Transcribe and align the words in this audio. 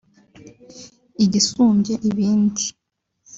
Igisumbye 1.23 1.93
ibindi 2.09 2.65